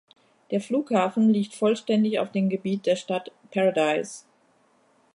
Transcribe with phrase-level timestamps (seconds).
[0.49, 4.23] Der Flughafen liegt vollständig auf dem Gebiet der Stadt Paradise.